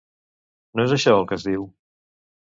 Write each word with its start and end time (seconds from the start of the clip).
No 0.79 0.85
és 0.87 0.95
això, 0.95 1.13
el 1.19 1.27
que 1.31 1.37
es 1.41 1.45
diu? 1.49 1.67